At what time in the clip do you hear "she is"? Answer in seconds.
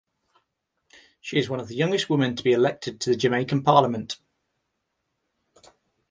1.19-1.47